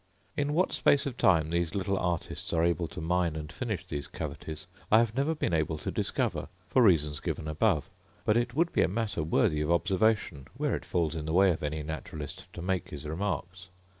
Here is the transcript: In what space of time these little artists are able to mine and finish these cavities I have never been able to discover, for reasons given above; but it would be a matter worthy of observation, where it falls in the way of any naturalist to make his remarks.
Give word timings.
In 0.35 0.53
what 0.55 0.71
space 0.73 1.05
of 1.05 1.15
time 1.15 1.51
these 1.51 1.75
little 1.75 1.95
artists 1.95 2.53
are 2.53 2.63
able 2.63 2.87
to 2.87 2.99
mine 2.99 3.35
and 3.35 3.51
finish 3.51 3.85
these 3.85 4.07
cavities 4.07 4.65
I 4.91 4.97
have 4.97 5.13
never 5.15 5.35
been 5.35 5.53
able 5.53 5.77
to 5.77 5.91
discover, 5.91 6.47
for 6.67 6.81
reasons 6.81 7.19
given 7.19 7.47
above; 7.47 7.87
but 8.25 8.35
it 8.35 8.55
would 8.55 8.73
be 8.73 8.81
a 8.81 8.87
matter 8.87 9.21
worthy 9.21 9.61
of 9.61 9.69
observation, 9.69 10.47
where 10.57 10.75
it 10.75 10.85
falls 10.85 11.13
in 11.13 11.27
the 11.27 11.33
way 11.33 11.51
of 11.51 11.61
any 11.61 11.83
naturalist 11.83 12.51
to 12.53 12.63
make 12.63 12.89
his 12.89 13.05
remarks. 13.05 13.67